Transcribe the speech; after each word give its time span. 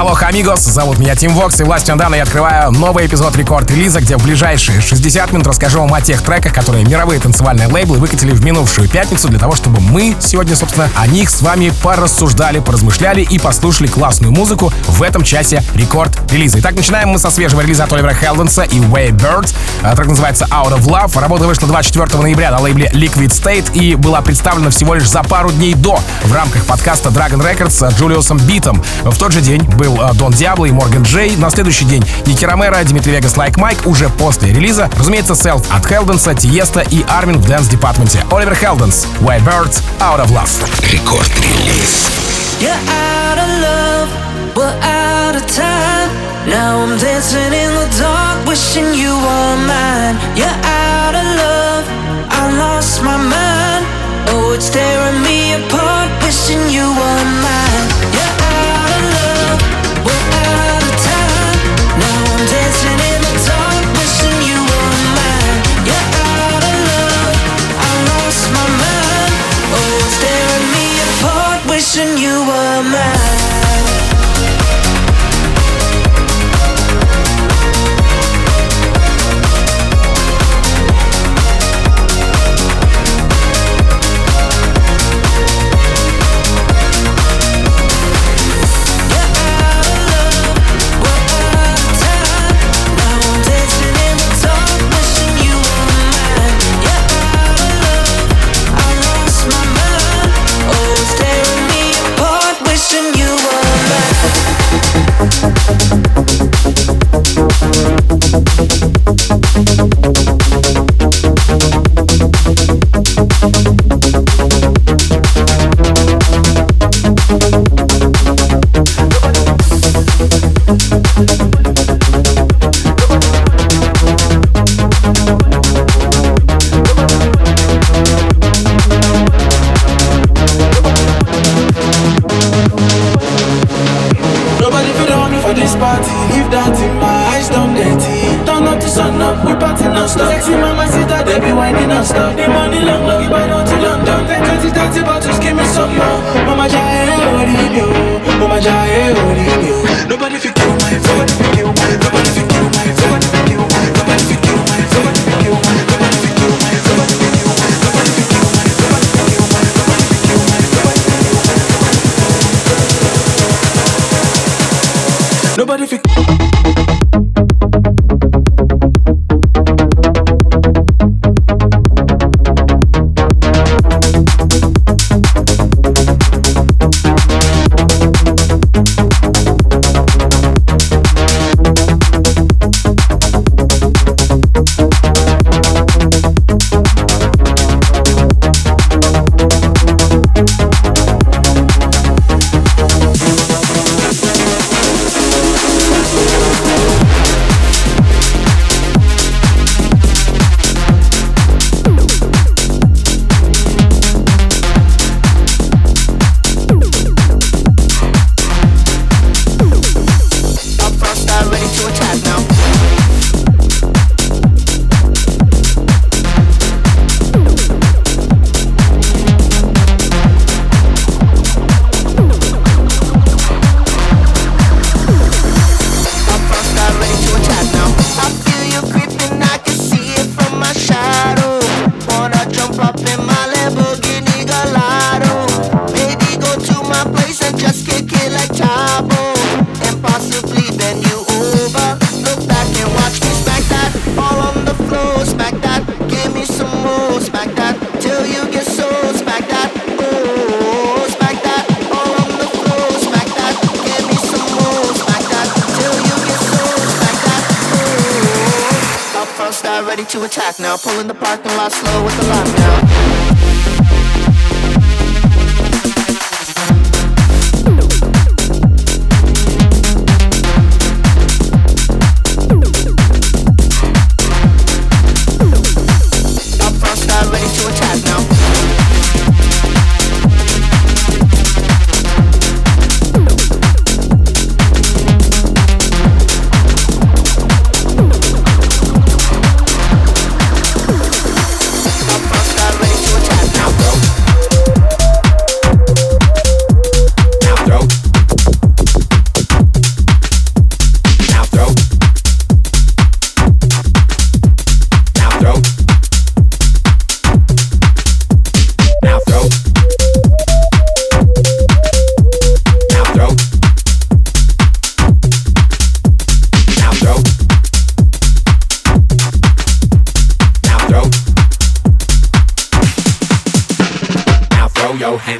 Алло, 0.00 0.16
амигос, 0.18 0.60
зовут 0.60 0.98
меня 0.98 1.14
Тим 1.14 1.34
Вокс 1.34 1.60
и 1.60 1.62
властью 1.62 1.94
Дана 1.94 2.16
я 2.16 2.22
открываю 2.22 2.70
новый 2.70 3.06
эпизод 3.06 3.36
рекорд-релиза, 3.36 4.00
где 4.00 4.16
в 4.16 4.24
ближайшие 4.24 4.80
60 4.80 5.30
минут 5.32 5.46
расскажу 5.46 5.80
вам 5.80 5.92
о 5.92 6.00
тех 6.00 6.22
треках, 6.22 6.54
которые 6.54 6.86
мировые 6.86 7.20
танцевальные 7.20 7.68
лейблы 7.68 7.98
выкатили 7.98 8.30
в 8.30 8.42
минувшую 8.42 8.88
пятницу 8.88 9.28
для 9.28 9.38
того, 9.38 9.54
чтобы 9.56 9.78
мы 9.80 10.16
сегодня, 10.18 10.56
собственно, 10.56 10.88
о 10.96 11.06
них 11.06 11.28
с 11.28 11.42
вами 11.42 11.70
порассуждали, 11.82 12.60
поразмышляли 12.60 13.20
и 13.20 13.38
послушали 13.38 13.88
классную 13.88 14.32
музыку 14.32 14.72
в 14.88 15.02
этом 15.02 15.22
часе 15.22 15.62
рекорд-релиза. 15.74 16.60
Итак, 16.60 16.76
начинаем 16.76 17.10
мы 17.10 17.18
со 17.18 17.28
свежего 17.30 17.60
релиза 17.60 17.84
от 17.84 17.92
Оливера 17.92 18.14
Хелденса 18.14 18.62
и 18.62 18.78
Way 18.78 19.10
Bird. 19.10 19.54
А, 19.82 19.94
трек 19.94 20.08
называется 20.08 20.46
Out 20.46 20.78
of 20.78 20.86
Love. 20.86 21.20
Работа 21.20 21.44
вышла 21.44 21.68
24 21.68 22.22
ноября 22.22 22.50
на 22.50 22.60
лейбле 22.60 22.90
Liquid 22.94 23.28
State 23.28 23.74
и 23.74 23.96
была 23.96 24.22
представлена 24.22 24.70
всего 24.70 24.94
лишь 24.94 25.10
за 25.10 25.22
пару 25.22 25.50
дней 25.52 25.74
до 25.74 26.00
в 26.24 26.32
рамках 26.32 26.64
подкаста 26.64 27.10
Dragon 27.10 27.42
Records 27.42 27.90
с 27.90 27.98
Джулиусом 27.98 28.38
Битом. 28.38 28.82
В 29.02 29.18
тот 29.18 29.32
же 29.32 29.42
день 29.42 29.62
был 29.76 29.89
был 29.90 30.14
Don 30.14 30.32
Diablo 30.32 30.66
и 30.66 30.70
Морган 30.70 31.02
Джей. 31.02 31.36
На 31.36 31.50
следующий 31.50 31.84
день 31.84 32.04
Nicky 32.26 32.44
Romero, 32.44 32.76
Dimitri 32.84 33.12
Vegas, 33.12 33.36
Like 33.36 33.56
Mike 33.56 33.86
уже 33.86 34.08
после 34.08 34.52
релиза. 34.52 34.90
Разумеется, 34.96 35.34
Селф 35.34 35.62
от 35.70 35.86
Хелденса, 35.86 36.34
Тиеста 36.34 36.80
и 36.80 37.04
Армин 37.08 37.38
в 37.38 37.46
Dance 37.46 37.68
Департменте. 37.68 38.24
Оливер 38.30 38.54
Хелденс, 38.54 39.06
White 39.20 39.44
Birds, 39.44 39.82
Out 40.00 40.20
of 40.20 40.30
Love. 40.30 40.50
Record 40.92 41.43
Release. 41.43 42.10
You're 42.60 42.72
out 42.72 43.38
of 43.38 43.48
love, 43.62 44.08
we're 44.54 44.76
out 44.82 45.34
of 45.34 45.46
time. 45.46 46.10
Now 46.46 46.82
I'm 46.82 46.98
dancing 46.98 47.52
in 47.52 47.72
the 47.74 47.88
dark, 47.98 48.46
wishing 48.46 48.94
you 48.94 49.12
were 49.14 49.56
mine. 49.66 50.16
You're 50.36 50.46
out 50.46 51.14
of 51.14 51.24
love, 51.40 51.84
I 52.30 52.52
lost 52.58 53.02
my 53.02 53.16
mind. 53.16 53.86
Oh, 54.28 54.52
it's 54.54 54.68
tearing 54.68 55.09
And 71.96 72.20
you. 72.20 72.39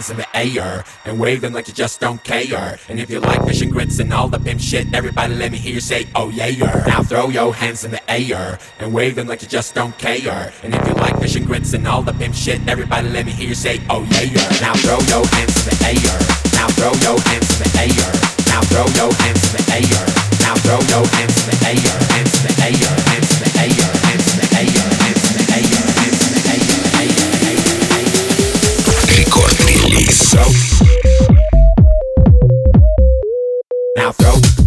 Hands 0.00 0.10
in 0.10 0.16
the 0.16 0.36
air 0.36 0.84
and 1.04 1.20
wave 1.20 1.42
them 1.42 1.52
like 1.52 1.68
you 1.68 1.74
just 1.74 2.00
don't 2.00 2.22
care. 2.24 2.78
And 2.88 2.98
if 2.98 3.10
you 3.10 3.20
like 3.20 3.44
fish 3.44 3.60
and 3.60 3.70
grits 3.70 3.98
and 3.98 4.12
all 4.12 4.28
the 4.28 4.38
pimp 4.38 4.60
shit, 4.60 4.86
everybody 4.94 5.34
let 5.34 5.52
me 5.52 5.58
hear 5.58 5.74
you 5.74 5.80
say, 5.80 6.06
oh 6.14 6.30
yeah. 6.30 6.48
Now 6.86 7.02
throw 7.02 7.28
your 7.28 7.54
hands 7.54 7.84
in 7.84 7.90
the 7.90 8.00
air 8.10 8.58
and 8.78 8.94
wave 8.94 9.14
them 9.14 9.28
like 9.28 9.42
you 9.42 9.48
just 9.48 9.74
don't 9.74 9.96
care. 9.98 10.52
And 10.62 10.74
if 10.74 10.88
you 10.88 10.94
like 10.94 11.20
fish 11.20 11.36
and 11.36 11.46
grits 11.46 11.74
and 11.74 11.86
all 11.86 12.02
the 12.02 12.14
pimp 12.14 12.34
shit, 12.34 12.66
everybody 12.66 13.08
let 13.10 13.26
me 13.26 13.32
hear 13.32 13.48
you 13.48 13.54
say, 13.54 13.80
oh 13.90 14.06
yeah. 14.10 14.48
Now 14.60 14.72
throw 14.74 15.00
your 15.12 15.26
hands 15.36 15.56
in 15.60 15.68
the 15.68 15.78
air. 15.84 16.16
Now 16.56 16.68
throw 16.68 16.92
your 17.04 17.20
hands 17.28 17.50
in 17.52 17.60
the 17.60 17.70
air. 17.76 18.12
Now 18.48 18.62
throw 18.72 18.86
your 18.96 19.12
hands 19.20 19.44
in 19.52 19.60
the 19.60 19.64
air. 19.68 20.06
Now 20.40 20.54
throw 20.64 20.80
your 20.88 21.04
hands 21.12 21.36
in 21.44 21.52
the 21.52 21.60
air. 21.68 21.96
Hands 22.16 22.34
in 22.40 22.44
the 22.48 22.54
air. 22.64 22.96
Hands 23.04 23.32
in 23.36 23.40
the 23.44 23.60
air. 23.60 23.92
Hands 24.08 24.28
in 24.32 24.40
the 24.40 24.48
air. 24.56 24.88
Hands 25.04 25.24
in 25.28 25.44
the 25.44 25.84
air. 25.84 25.89
Рекорд 29.90 30.00
релиз. 30.00 30.34
Now 33.96 34.12
throw. 34.12 34.59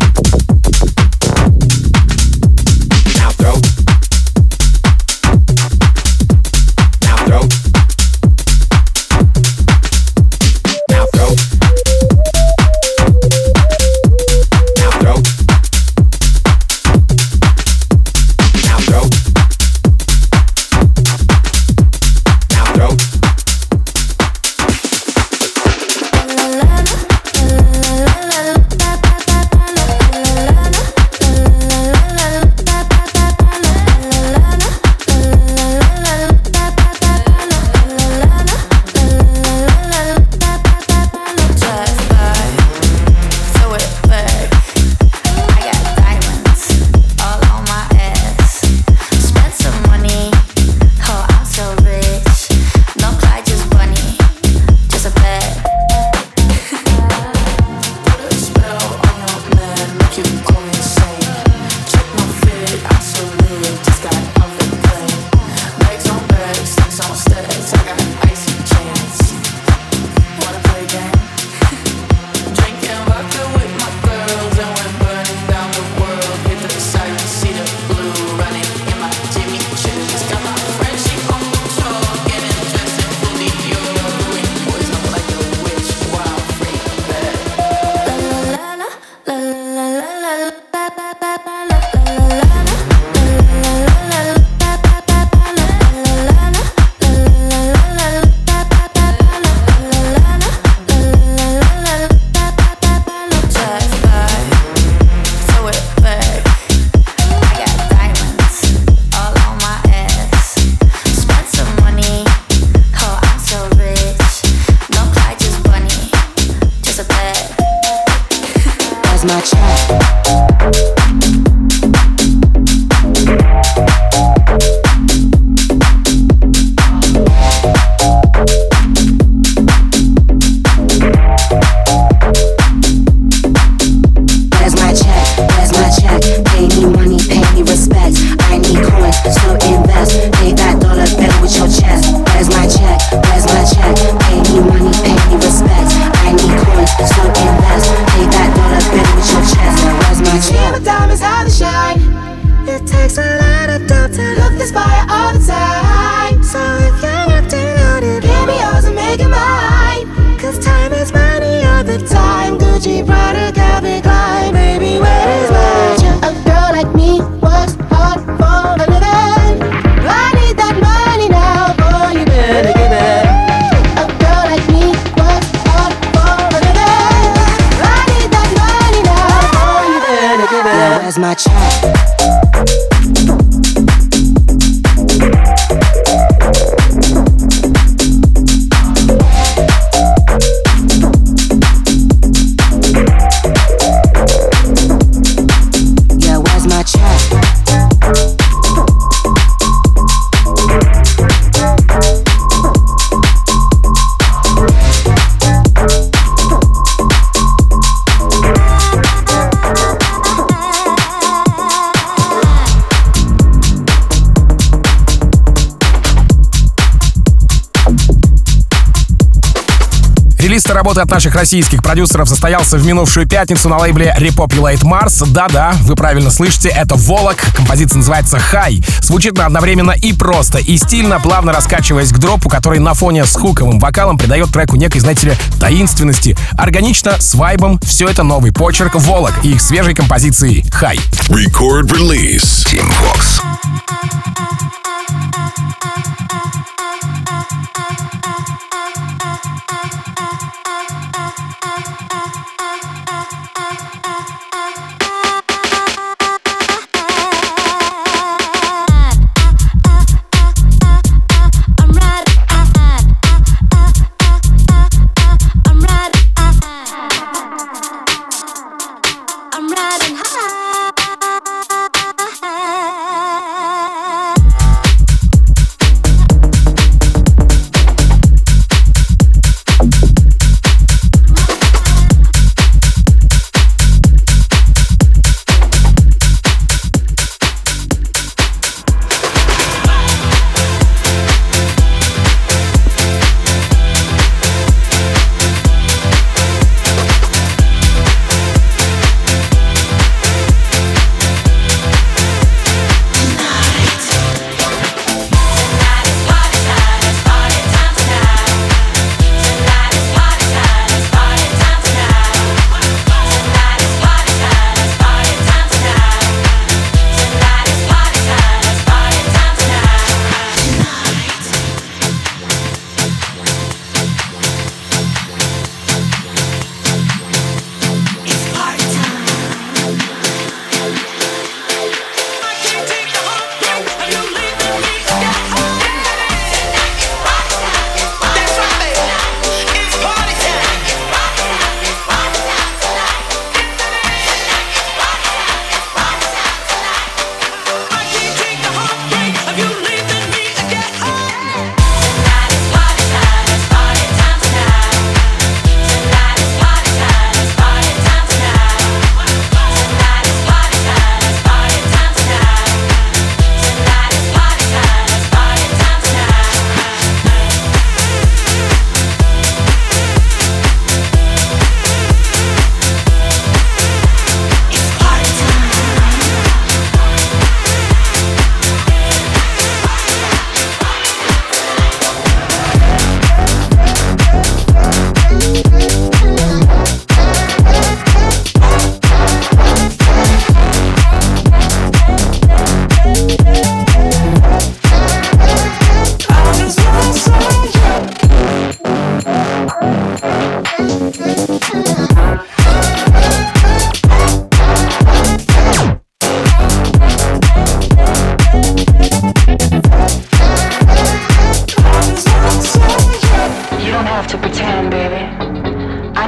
Релиз 220.73 220.77
работы 220.77 221.01
от 221.01 221.11
наших 221.11 221.35
российских 221.35 221.83
продюсеров 221.83 222.27
состоялся 222.27 222.77
в 222.77 222.85
минувшую 222.85 223.27
пятницу 223.27 223.69
на 223.69 223.77
лейбле 223.77 224.15
Repopulate 224.17 224.81
Mars. 224.81 225.23
Да-да, 225.29 225.73
вы 225.81 225.95
правильно 225.95 226.31
слышите, 226.31 226.69
это 226.69 226.95
Волок. 226.95 227.37
Композиция 227.55 227.97
называется 227.97 228.39
Хай. 228.39 228.83
Звучит 229.01 229.37
она 229.37 229.45
одновременно 229.45 229.91
и 229.91 230.13
просто, 230.13 230.57
и 230.57 230.75
стильно, 230.77 231.19
плавно 231.19 231.53
раскачиваясь 231.53 232.11
к 232.11 232.17
дропу, 232.17 232.49
который 232.49 232.79
на 232.79 232.95
фоне 232.95 233.25
с 233.25 233.33
хуковым 233.33 233.79
вокалом 233.79 234.17
придает 234.17 234.51
треку 234.51 234.75
некой, 234.75 234.99
знаете 234.99 235.27
ли, 235.27 235.33
таинственности. 235.59 236.35
Органично, 236.57 237.21
с 237.21 237.35
вайбом, 237.35 237.79
все 237.83 238.07
это 238.07 238.23
новый 238.23 238.51
почерк 238.51 238.95
Волок 238.95 239.33
и 239.43 239.51
их 239.51 239.61
свежей 239.61 239.93
композиции 239.93 240.65
Хай. 240.71 240.97
Record 241.29 241.91
release. 241.91 242.65
Team 242.65 242.91
Vox. 242.99 243.43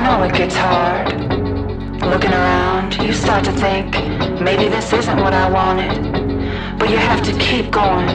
Know 0.06 0.24
it 0.24 0.34
gets 0.34 0.56
hard. 0.56 1.08
Looking 2.14 2.32
around, 2.32 2.96
you 2.98 3.12
start 3.12 3.44
to 3.46 3.52
think 3.54 3.92
maybe 4.40 4.70
this 4.70 4.94
isn't 4.94 5.18
what 5.18 5.34
I 5.34 5.50
wanted. 5.50 6.78
But 6.78 6.92
you 6.92 6.98
have 6.98 7.24
to 7.24 7.34
keep 7.40 7.72
going, 7.72 8.08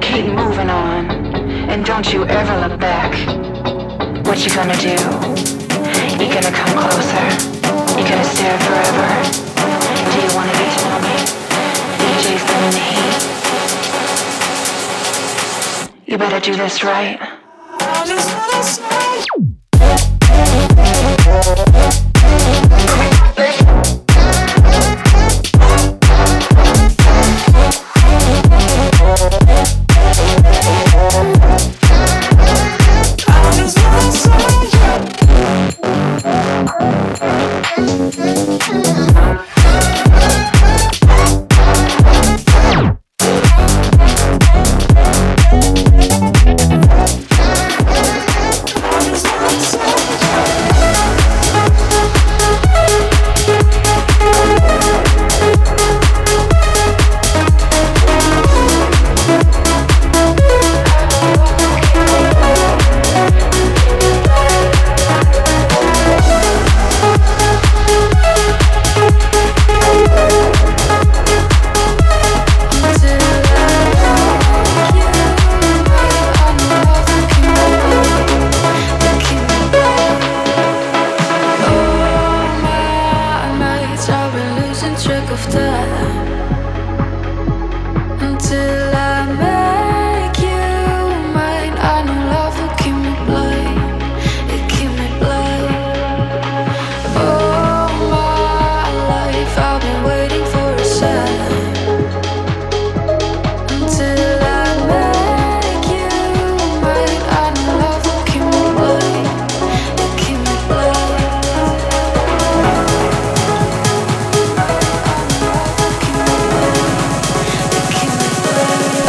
keep 0.00 0.26
moving 0.26 0.68
on, 0.68 1.10
and 1.70 1.84
don't 1.84 2.12
you 2.12 2.24
ever 2.26 2.54
look 2.68 2.80
back. 2.80 3.12
What 4.26 4.44
you 4.44 4.50
gonna 4.52 4.76
do? 4.76 4.98
You 6.20 6.26
gonna 6.34 6.54
come 6.60 6.74
closer? 6.82 7.26
You 7.96 8.04
gonna 8.10 8.30
stare 8.34 8.58
forever? 8.66 9.08
Do 10.10 10.16
you 10.24 10.30
wanna 10.36 10.56
get 10.60 10.70
to 10.74 10.80
know 10.90 11.00
me? 11.06 11.16
DJ's 12.00 12.44
the 12.50 12.58
heat. 12.88 13.20
You 16.10 16.18
better 16.18 16.40
do 16.40 16.56
this 16.56 16.82
right. 16.82 17.37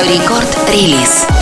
Рекорд-релиз. 0.10 1.28
Keep 1.28 1.39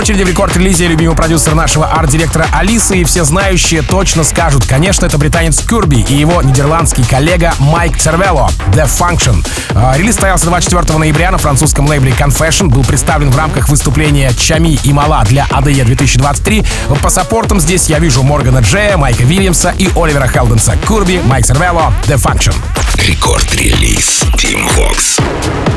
очереди 0.00 0.22
в 0.22 0.28
рекорд-релизе 0.28 0.86
любимый 0.86 1.14
продюсер 1.14 1.54
нашего 1.54 1.86
арт-директора 1.86 2.46
Алисы, 2.54 2.98
и 2.98 3.04
все 3.04 3.22
знающие 3.22 3.82
точно 3.82 4.24
скажут, 4.24 4.64
конечно, 4.64 5.04
это 5.04 5.18
британец 5.18 5.60
Кюрби 5.60 5.96
и 5.96 6.14
его 6.14 6.40
нидерландский 6.40 7.04
коллега 7.04 7.52
Майк 7.58 7.98
Цервело, 7.98 8.48
The 8.72 8.86
Function. 8.86 9.46
А, 9.74 9.94
релиз 9.98 10.14
состоялся 10.14 10.46
24 10.46 10.98
ноября 10.98 11.30
на 11.30 11.36
французском 11.36 11.86
лейбле 11.86 12.12
Confession, 12.12 12.68
был 12.68 12.82
представлен 12.82 13.30
в 13.30 13.36
рамках 13.36 13.68
выступления 13.68 14.32
Чами 14.32 14.78
и 14.82 14.92
Мала 14.94 15.22
для 15.26 15.44
ADE 15.50 15.84
2023. 15.84 16.64
По 17.02 17.10
саппортам 17.10 17.60
здесь 17.60 17.90
я 17.90 17.98
вижу 17.98 18.22
Моргана 18.22 18.60
Джея, 18.60 18.96
Майка 18.96 19.24
Вильямса 19.24 19.74
и 19.76 19.90
Оливера 19.94 20.28
Хелденса. 20.28 20.78
Курби, 20.86 21.20
Майк 21.26 21.44
Цервело, 21.44 21.92
The 22.06 22.16
Function. 22.16 22.54
Рекорд-релиз 22.96 24.22
Team 24.38 24.66
Vox. 24.76 25.69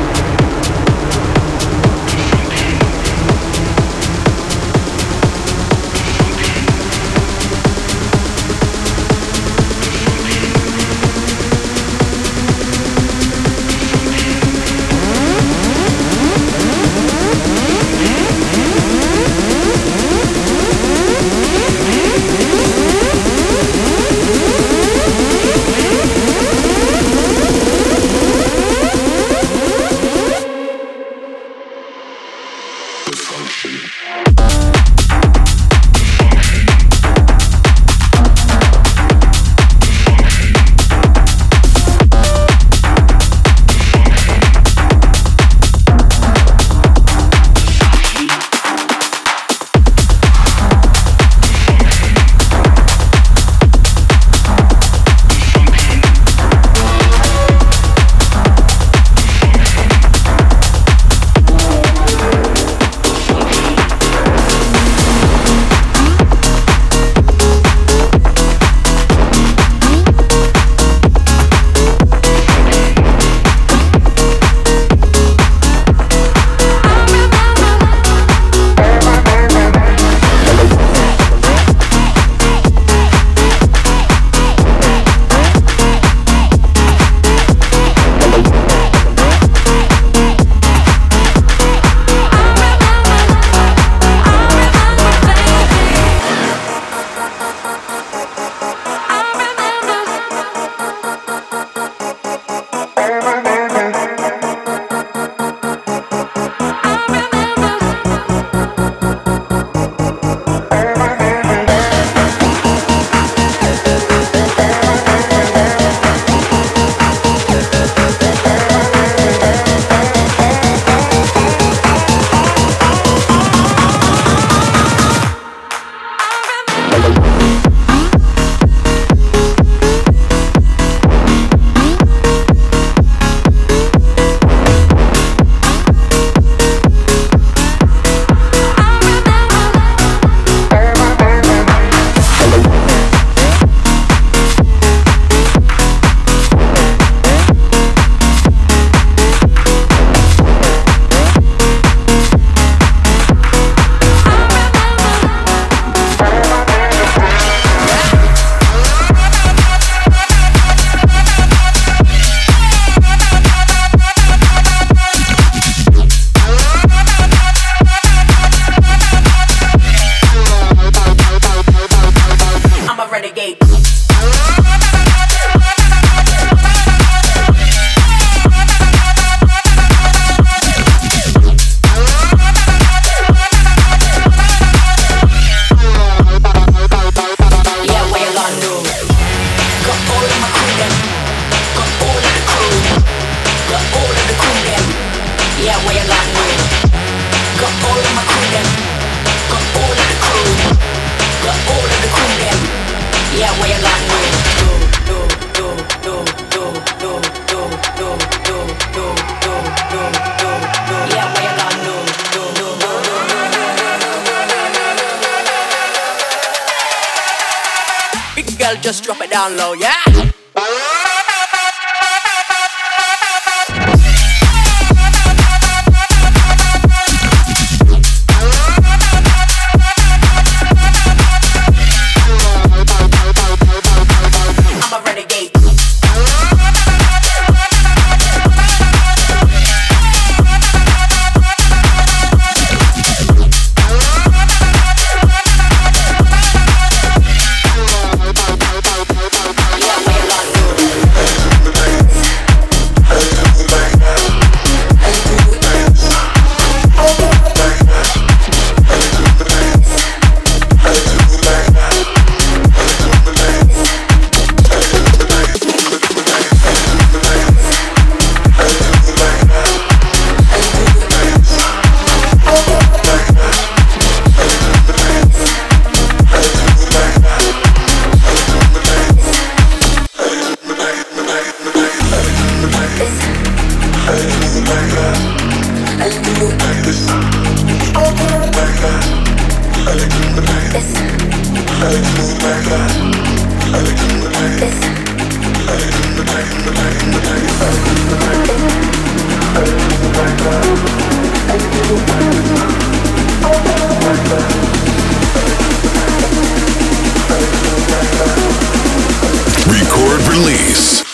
Record 309.66 310.20
release. 310.28 311.13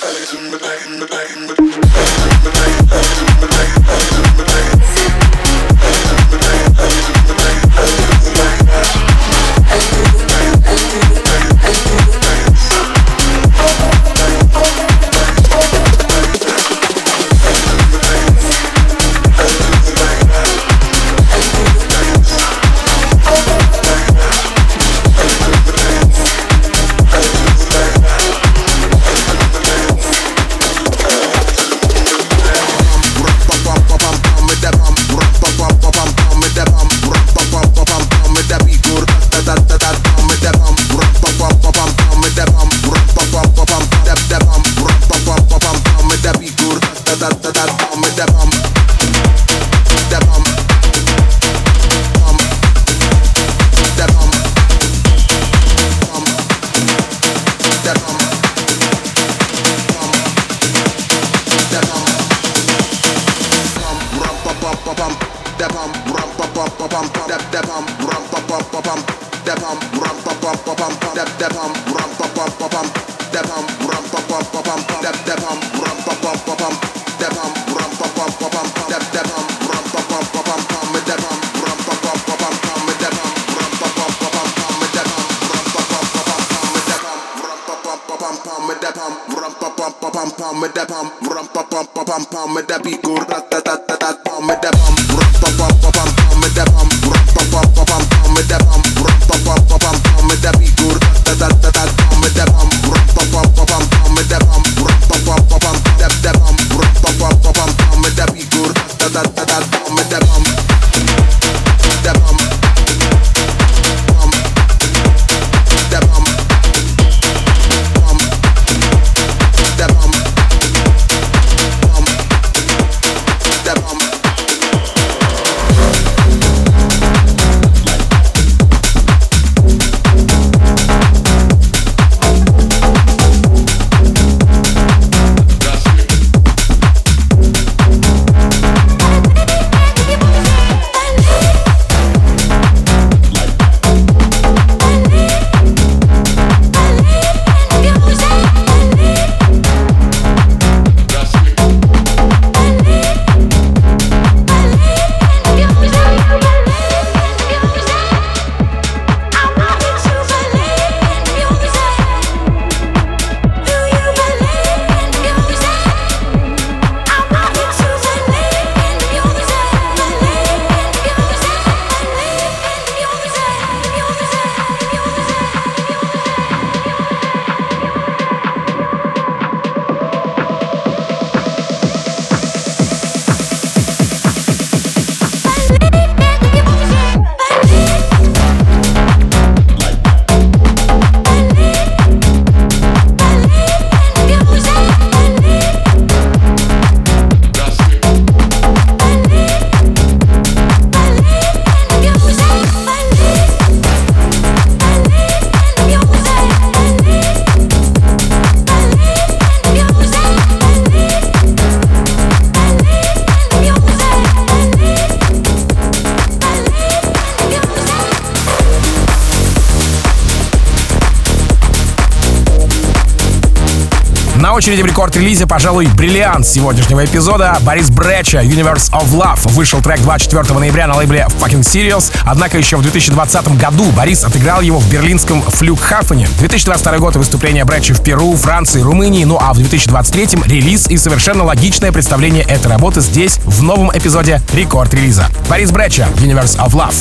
Очереди 224.61 224.83
в 224.83 224.87
рекорд-релизе, 224.87 225.47
пожалуй, 225.47 225.87
бриллиант 225.87 226.47
сегодняшнего 226.47 227.03
эпизода. 227.03 227.57
Борис 227.63 227.89
Бреча, 227.89 228.43
Universe 228.43 228.91
of 228.93 229.11
Love. 229.11 229.49
Вышел 229.53 229.81
трек 229.81 230.01
24 230.01 230.53
ноября 230.53 230.87
на 230.87 230.97
лейбле 230.97 231.27
Fucking 231.41 231.63
Serious. 231.63 232.13
Однако 232.27 232.59
еще 232.59 232.77
в 232.77 232.83
2020 232.83 233.57
году 233.57 233.85
Борис 233.93 234.23
отыграл 234.23 234.61
его 234.61 234.79
в 234.79 234.93
берлинском 234.93 235.41
Флюгхафене. 235.41 236.29
2022 236.41 236.99
год 236.99 237.17
выступление 237.17 237.65
Бреча 237.65 237.95
в 237.95 238.03
Перу, 238.03 238.37
Франции, 238.37 238.83
Румынии. 238.83 239.25
Ну 239.25 239.39
а 239.41 239.55
в 239.55 239.57
2023 239.57 240.43
релиз 240.45 240.89
и 240.89 240.99
совершенно 240.99 241.45
логичное 241.45 241.91
представление 241.91 242.45
этой 242.45 242.67
работы 242.67 243.01
здесь, 243.01 243.39
в 243.47 243.63
новом 243.63 243.91
эпизоде 243.97 244.43
рекорд-релиза. 244.53 245.25
Борис 245.49 245.71
Бреча, 245.71 246.07
Universe 246.17 246.59
of 246.59 246.73
Love. 246.73 246.97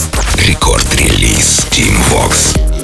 Рекорд-релиз 0.48 1.68
Team 1.72 1.94
Vox. 2.10 2.79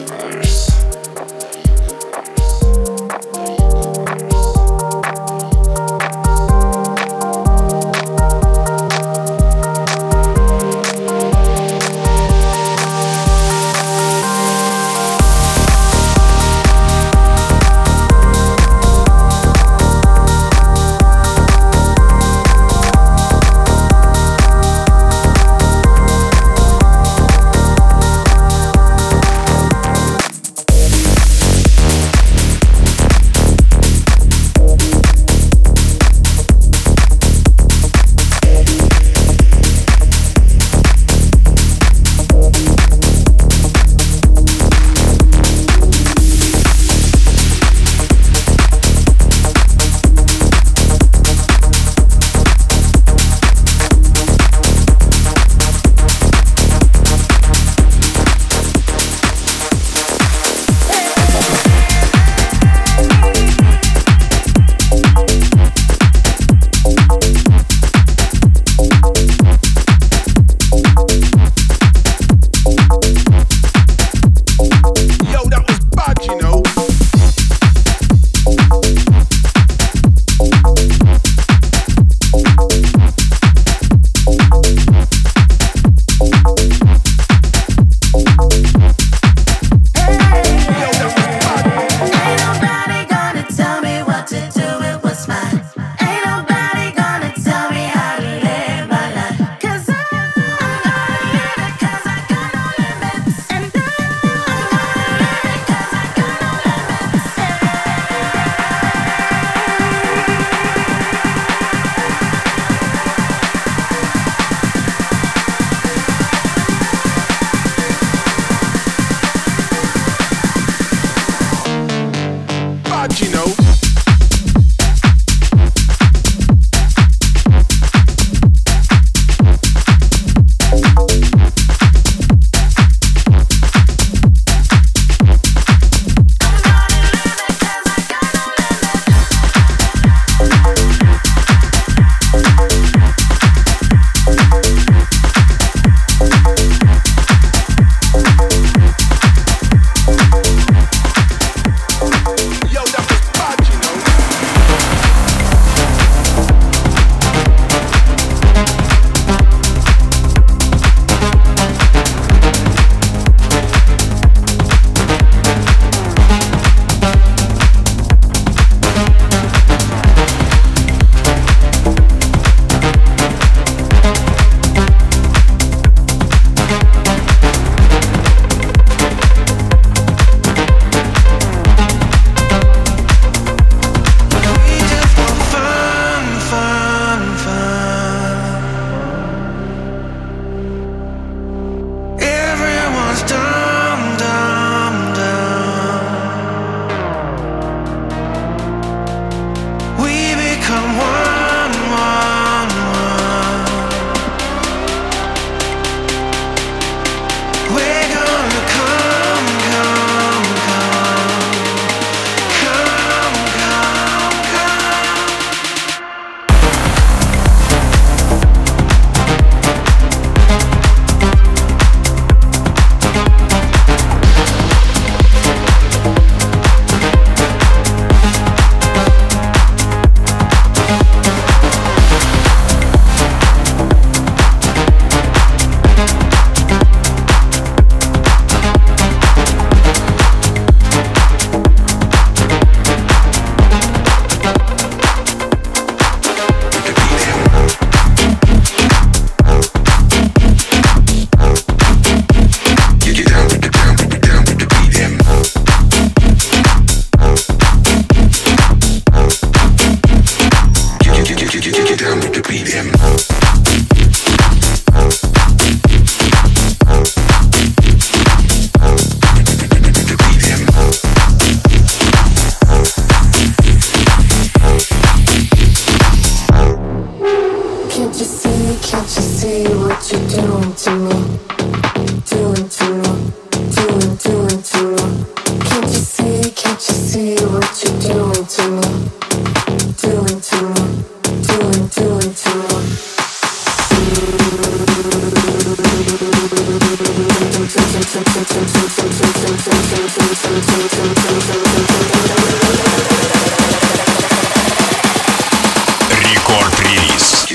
Рекорд-релиз. 306.25 307.45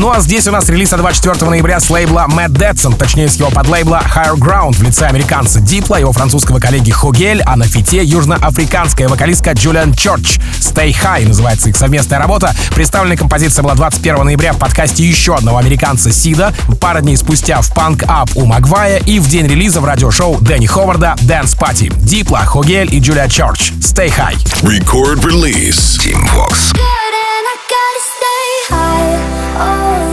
Ну 0.00 0.10
а 0.10 0.20
здесь 0.20 0.48
у 0.48 0.50
нас 0.50 0.66
релиз 0.70 0.94
от 0.94 1.00
24 1.00 1.50
ноября 1.50 1.78
с 1.78 1.90
лейбла 1.90 2.26
Mad 2.26 2.56
Детсон, 2.58 2.94
точнее 2.94 3.28
с 3.28 3.36
его 3.36 3.50
подлейбла 3.50 4.02
Higher 4.02 4.34
Ground 4.34 4.72
в 4.72 4.82
лице 4.82 5.04
американца 5.04 5.60
Дипла, 5.60 5.96
его 5.96 6.10
французского 6.10 6.58
коллеги 6.58 6.90
Хугель, 6.90 7.42
а 7.44 7.54
на 7.54 7.66
фите 7.66 8.02
южноафриканская 8.02 9.08
вокалистка 9.10 9.52
Джулиан 9.52 9.92
Чорч. 9.92 10.38
Stay 10.58 10.90
High 10.90 11.28
называется 11.28 11.68
их 11.68 11.76
совместная 11.76 12.18
работа. 12.18 12.54
Представленная 12.74 13.18
композиция 13.18 13.62
была 13.62 13.74
21 13.74 14.24
ноября 14.24 14.54
в 14.54 14.58
подкасте 14.58 15.04
еще 15.04 15.34
одного 15.34 15.58
американца 15.58 16.10
Сида, 16.10 16.54
пара 16.80 17.02
дней 17.02 17.18
спустя 17.18 17.60
в 17.60 17.70
Punk 17.70 18.06
Up 18.06 18.30
у 18.36 18.46
Магвая 18.46 19.00
и 19.00 19.18
в 19.18 19.28
день 19.28 19.48
релиза 19.48 19.82
в 19.82 19.84
радиошоу 19.84 20.40
Дэнни 20.40 20.64
Ховарда 20.64 21.14
Dance 21.18 21.54
Party. 21.58 21.92
Дипла, 22.02 22.46
Хугель 22.46 22.88
и 22.90 23.00
Джулия 23.00 23.28
Чорч. 23.28 23.72
Stay 23.82 24.08
High. 24.08 24.38
Record 24.62 25.22
release. 25.26 25.98
Team 25.98 26.26
Vox. 26.34 26.72
Good 26.72 26.80
and 26.80 27.44
I 27.44 27.56
gotta 27.68 28.00
stay 28.16 29.29
Oh. 29.52 30.09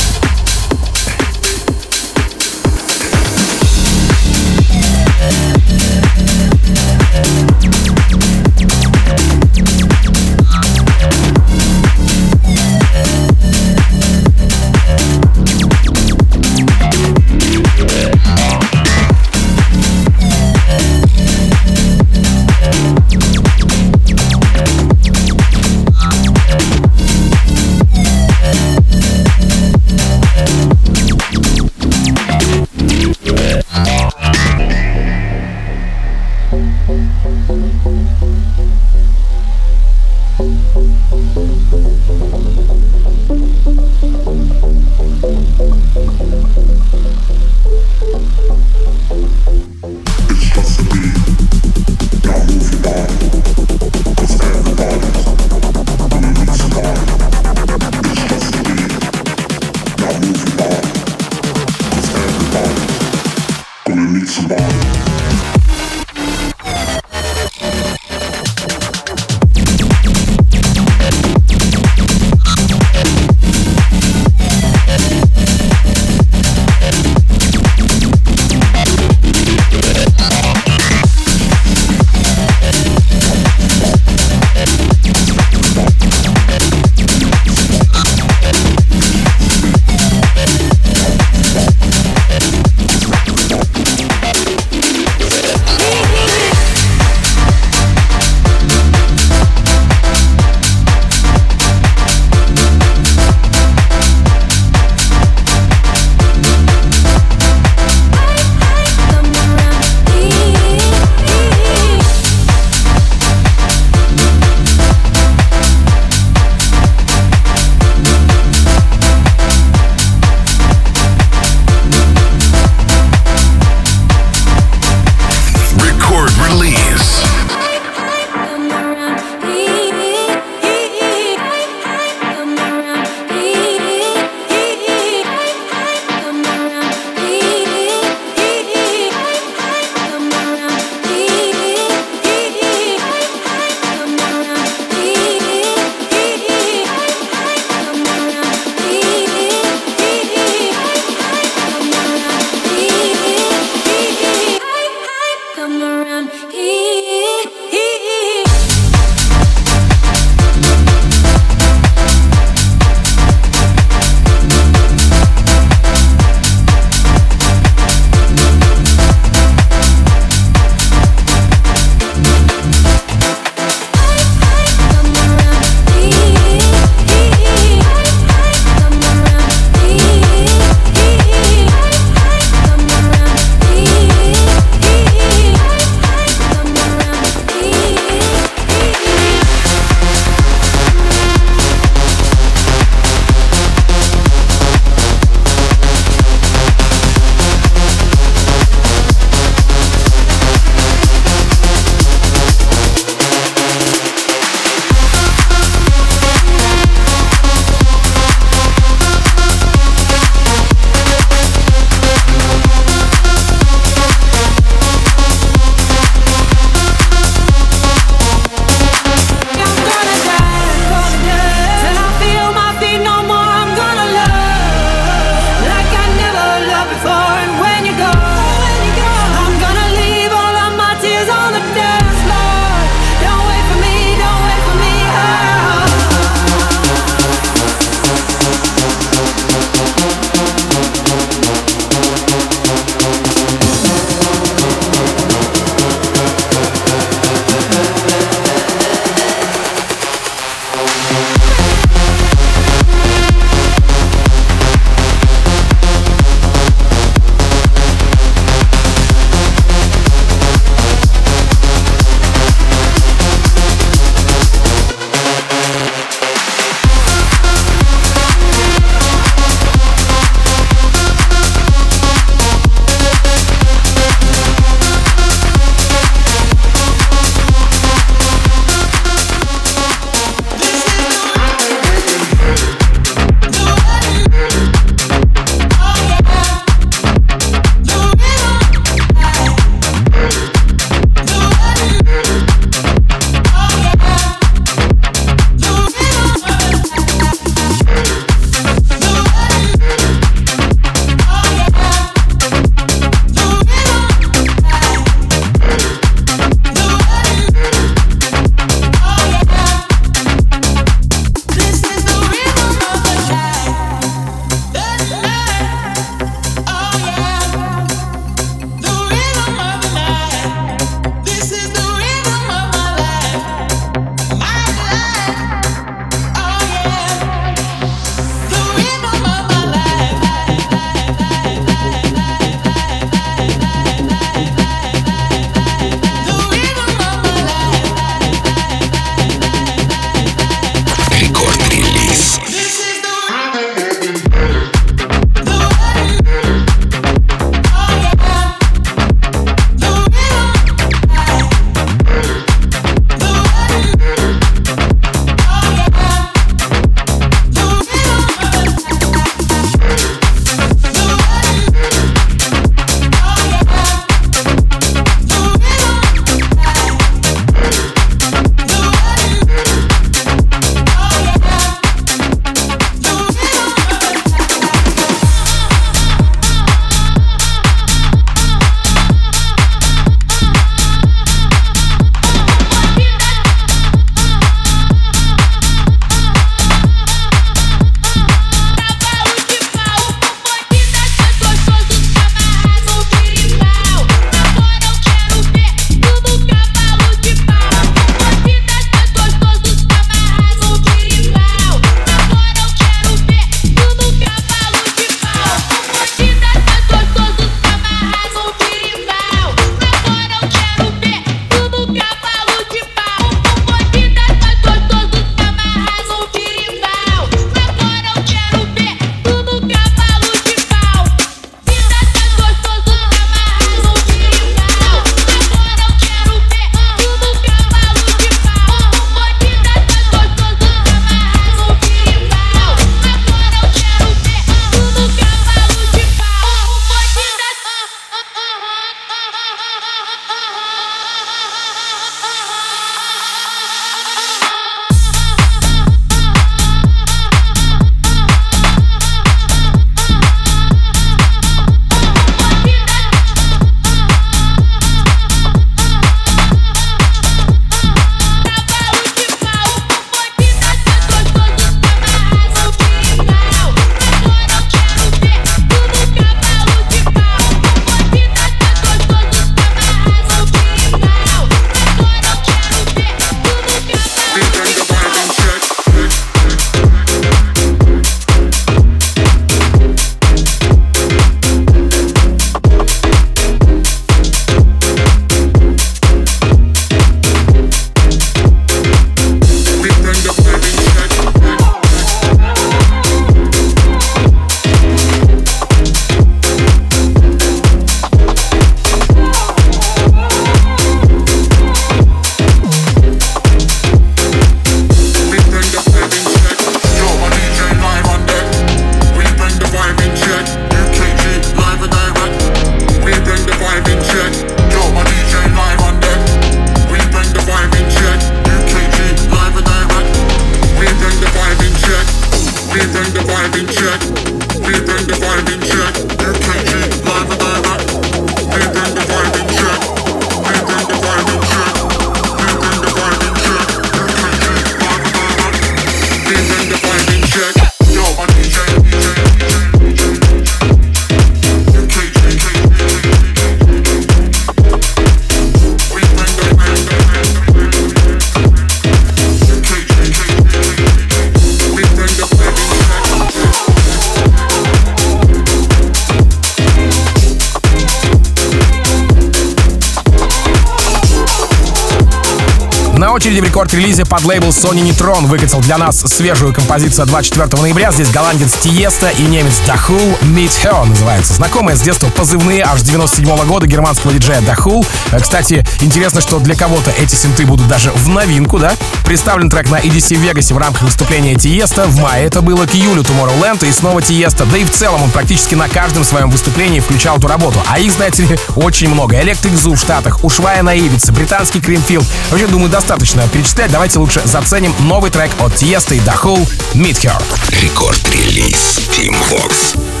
Под 564.21 564.27
лейбл 564.27 564.49
Sony 564.49 564.83
Neutron 564.87 565.25
выкатил 565.25 565.61
для 565.61 565.77
нас 565.77 565.99
свежую 565.99 566.53
композицию 566.53 567.07
24 567.07 567.61
ноября. 567.61 567.91
Здесь 567.91 568.09
голландец 568.09 568.53
Тиеста 568.53 569.09
и 569.09 569.23
немец 569.23 569.53
Дахул 569.65 569.97
Meet 570.21 570.51
Her 570.63 570.85
называется. 570.85 571.33
Знакомые 571.33 571.75
с 571.75 571.81
детства 571.81 572.07
позывные 572.09 572.63
аж 572.63 572.81
97 572.81 573.25
-го 573.25 573.45
года 573.45 573.65
германского 573.67 574.13
диджея 574.13 574.41
Дахул. 574.41 574.85
Кстати, 575.19 575.65
интересно, 575.81 576.21
что 576.21 576.39
для 576.39 576.55
кого-то 576.55 576.91
эти 576.99 577.15
синты 577.15 577.45
будут 577.45 577.67
даже 577.67 577.91
в 577.91 578.09
новинку, 578.09 578.59
да? 578.59 578.73
Представлен 579.05 579.49
трек 579.49 579.69
на 579.69 579.79
EDC 579.79 580.17
в 580.17 580.19
Вегасе 580.19 580.53
в 580.53 580.57
рамках 580.57 580.83
выступления 580.83 581.35
Тиеста. 581.35 581.85
В 581.87 581.99
мае 581.99 582.25
это 582.25 582.41
было 582.41 582.65
к 582.67 582.75
июлю 582.75 583.01
Tomorrowland 583.01 583.67
и 583.67 583.71
снова 583.71 584.01
Тиеста. 584.01 584.45
Да 584.45 584.57
и 584.57 584.65
в 584.65 584.71
целом 584.71 585.01
он 585.01 585.09
практически 585.09 585.55
на 585.55 585.67
каждом 585.67 586.03
своем 586.03 586.29
выступлении 586.29 586.79
включал 586.79 587.17
эту 587.17 587.27
работу. 587.27 587.59
А 587.67 587.79
их, 587.79 587.91
знаете 587.91 588.23
ли, 588.23 588.37
очень 588.55 588.89
много. 588.89 589.19
Электрик 589.19 589.55
Зу 589.55 589.73
в 589.73 589.79
Штатах, 589.79 590.23
Ушвая 590.23 590.61
на 590.61 590.75
Ибице, 590.75 591.11
британский 591.11 591.59
Кримфилд. 591.59 592.05
Вообще, 592.29 592.45
думаю, 592.47 592.69
достаточно 592.69 593.27
перечислять. 593.29 593.71
Давайте 593.71 593.97
лучше 593.97 594.10
заценим 594.25 594.73
новый 594.81 595.11
трек 595.11 595.31
от 595.39 595.55
Тиеста 595.55 595.95
и 595.95 595.99
Дахул 595.99 596.39
Meet 596.73 597.05
Her. 597.05 597.21
Рекорд-релиз 597.61 598.79
Team 598.89 599.15
Vox. 599.29 600.00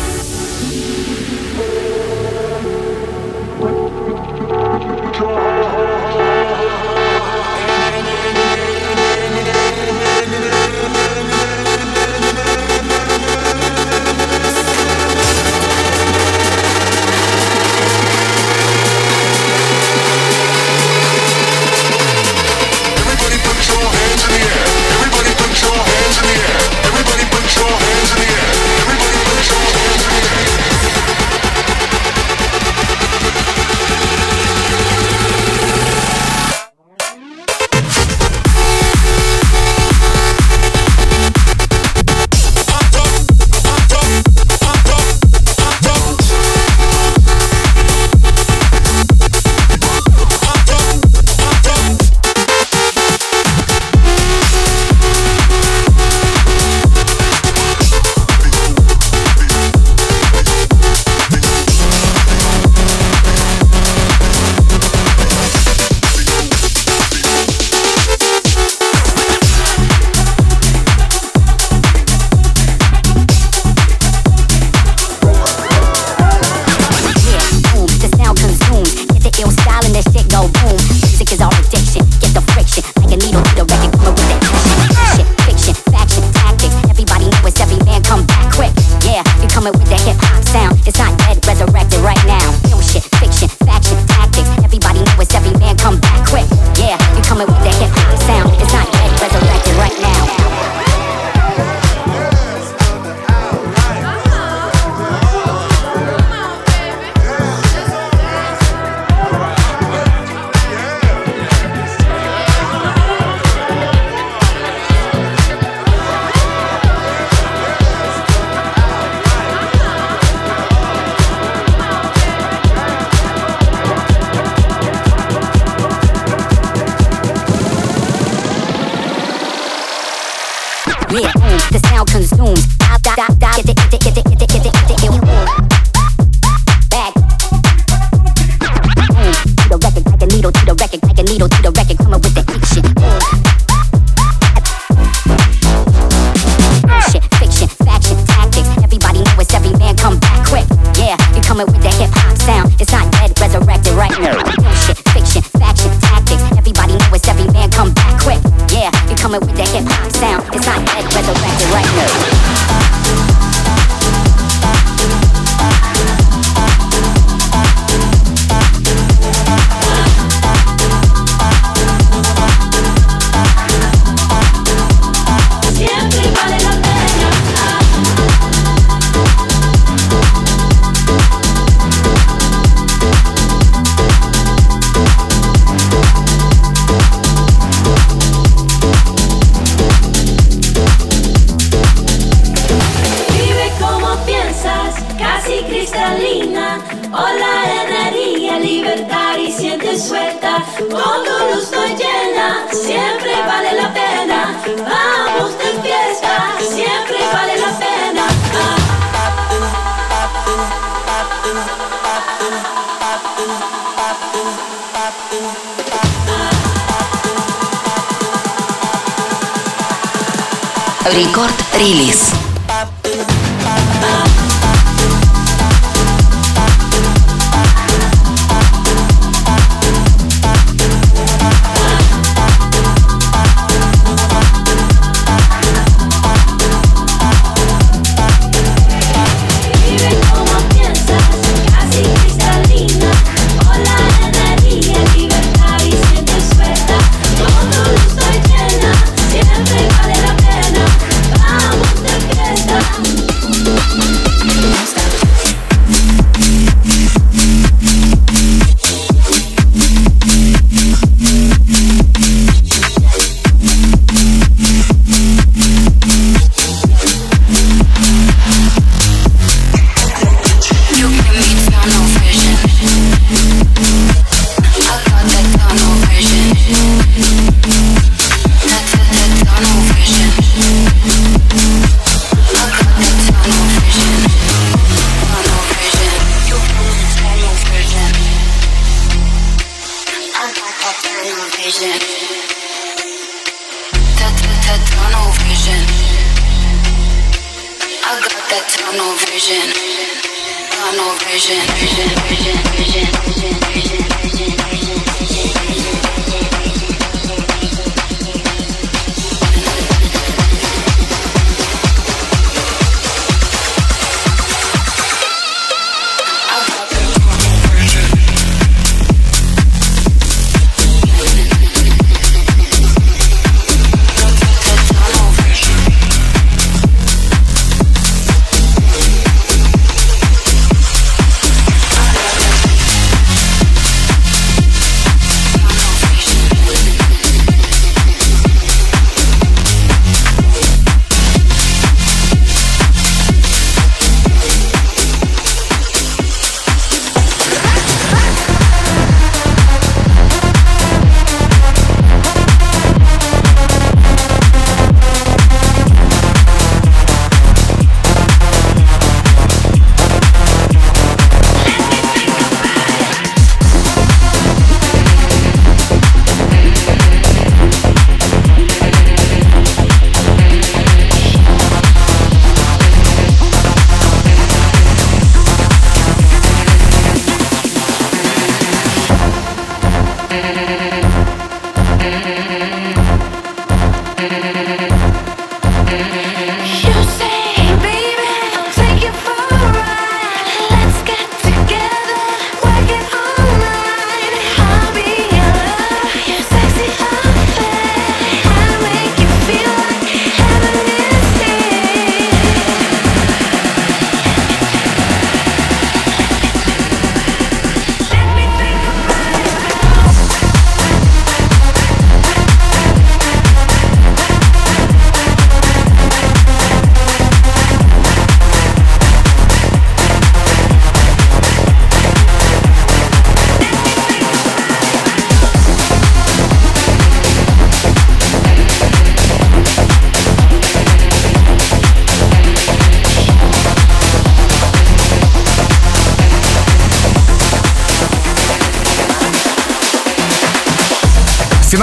Рекорд-релиз. 221.05 222.50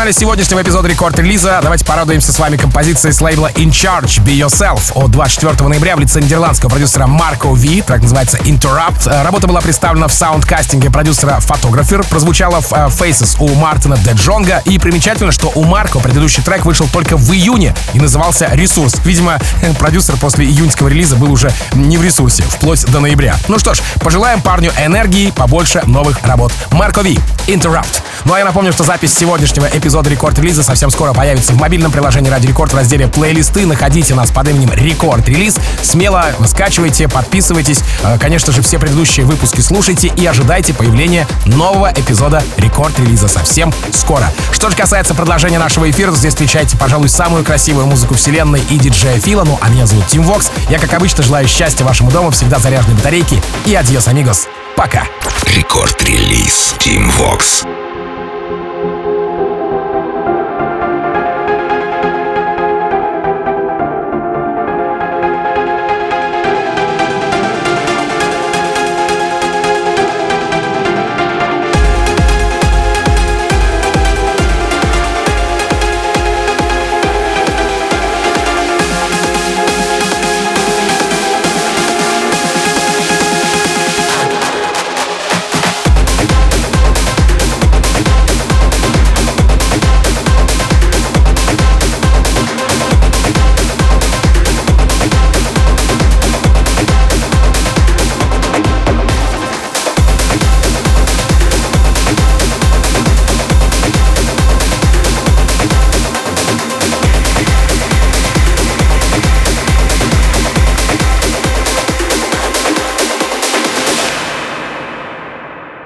Финале 0.09 0.13
сегодняшнего 0.13 0.63
эпизода 0.63 0.89
рекорд-релиза 0.89 1.61
давайте 1.63 1.85
порадуемся 1.85 2.33
с 2.33 2.39
вами 2.39 2.57
композицией 2.57 3.13
с 3.13 3.21
лейбла 3.21 3.51
In 3.53 3.71
Charge 3.71 4.25
Be 4.25 4.39
Yourself 4.39 4.93
от 4.95 5.11
24 5.11 5.69
ноября 5.69 5.97
в 5.97 6.01
лице 6.01 6.21
нидерландского 6.21 6.71
продюсера 6.71 7.07
Марко 7.07 7.53
Ви, 7.53 7.83
трек 7.83 8.03
называется 8.03 8.39
Interrupt. 8.39 9.11
Э, 9.11 9.23
работа 9.23 9.47
была 9.47 9.61
представлена 9.61 10.09
в 10.09 10.13
саундкастинге 10.13 10.91
продюсера 10.91 11.39
Photographer, 11.41 12.07
прозвучала 12.09 12.61
в 12.61 12.73
uh, 12.73 12.89
Faces 12.89 13.37
у 13.39 13.55
Мартина 13.57 13.99
Де 13.99 14.13
Джонга, 14.13 14.63
и 14.65 14.79
примечательно, 14.79 15.31
что 15.31 15.53
у 15.55 15.65
Марко 15.65 15.99
предыдущий 15.99 16.43
трек 16.43 16.65
вышел 16.65 16.89
только 16.91 17.17
в 17.17 17.31
июне 17.33 17.75
и 17.93 18.01
назывался 18.01 18.49
«Ресурс». 18.53 18.97
Видимо, 19.05 19.39
продюсер 19.79 20.17
после 20.17 20.47
июньского 20.47 20.89
релиза 20.89 21.17
был 21.17 21.33
уже 21.33 21.53
не 21.75 21.99
в 21.99 22.03
ресурсе, 22.03 22.45
вплоть 22.45 22.85
до 22.87 23.01
ноября. 23.01 23.37
Ну 23.49 23.59
что 23.59 23.75
ж, 23.75 23.81
пожелаем 24.01 24.41
парню 24.41 24.73
энергии, 24.79 25.31
побольше 25.33 25.83
новых 25.87 26.23
работ. 26.23 26.53
Марко 26.71 27.03
Ви, 27.03 27.19
Interrupt. 27.47 28.03
Ну 28.25 28.35
а 28.35 28.39
я 28.39 28.45
напомню, 28.45 28.73
что 28.73 28.85
запись 28.85 29.15
сегодняшнего 29.15 29.67
эпизода 29.67 29.98
рекорд-релиза 30.07 30.63
совсем 30.63 30.91
скоро 30.91 31.13
появится 31.13 31.53
в 31.53 31.57
мобильном 31.57 31.91
приложении 31.91 32.31
Ради 32.31 32.47
Рекорд 32.47 32.73
в 32.73 32.77
разделе 32.77 33.09
плейлисты. 33.09 33.67
Находите 33.67 34.15
нас 34.15 34.31
под 34.31 34.49
именем 34.49 34.71
Record 34.73 35.29
Release. 35.29 35.57
Смело 35.83 36.27
скачивайте, 36.47 37.09
подписывайтесь. 37.09 37.81
Э, 38.03 38.19
конечно 38.19 38.53
же, 38.53 38.63
все 38.63 38.79
предыдущие 38.79 39.27
выпуски 39.27 39.61
слушайте 39.61 40.09
и 40.09 40.27
ожидайте 40.27 40.75
появления 40.75 41.27
нового 41.47 41.93
эпизода 41.95 42.43
Рекорд 42.57 42.99
Релиза 42.99 43.29
совсем 43.29 43.73
скоро. 43.93 44.31
Что 44.53 44.71
же 44.71 44.77
касается 44.77 45.15
продолжения 45.15 45.59
нашего 45.59 45.91
эфира, 45.91 46.13
здесь 46.13 46.35
встречайте, 46.35 46.77
пожалуй, 46.77 47.09
самую 47.09 47.45
красивую 47.45 47.87
музыку 47.87 48.15
вселенной 48.15 48.63
и 48.71 48.79
диджея 48.79 49.19
Фила. 49.19 49.45
Ну, 49.45 49.59
а 49.61 49.69
меня 49.69 49.87
зовут 49.87 50.07
Тим 50.07 50.23
Вокс. 50.23 50.51
Я, 50.69 50.79
как 50.79 50.93
обычно, 50.93 51.25
желаю 51.25 51.49
счастья 51.49 51.85
вашему 51.85 52.11
дому, 52.11 52.31
всегда 52.31 52.59
заряженной 52.59 52.95
батарейки. 52.97 53.43
И 53.67 53.75
adiós, 53.75 54.09
amigos. 54.09 54.47
Пока. 54.77 55.07
Рекорд-релиз 55.45 56.77
Team 56.79 57.11
Vox. 57.19 57.88